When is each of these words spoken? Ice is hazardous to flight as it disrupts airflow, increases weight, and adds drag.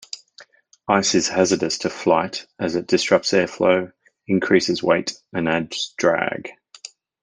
Ice 0.87 1.13
is 1.13 1.27
hazardous 1.27 1.77
to 1.77 1.89
flight 1.91 2.47
as 2.57 2.75
it 2.75 2.87
disrupts 2.87 3.33
airflow, 3.33 3.93
increases 4.25 4.81
weight, 4.81 5.13
and 5.31 5.47
adds 5.47 5.93
drag. 5.95 6.49